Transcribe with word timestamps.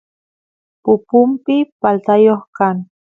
pupumpi 0.83 1.55
paltayoq 1.81 2.41
kan 2.57 2.77